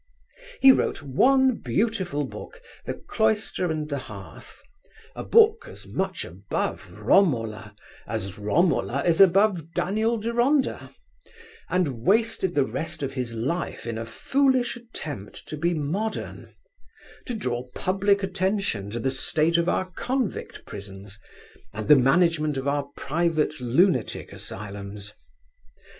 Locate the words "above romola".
6.25-7.75